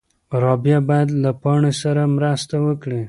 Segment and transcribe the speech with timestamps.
[0.43, 2.99] رابعه باید له پاڼې سره مرسته وکړي.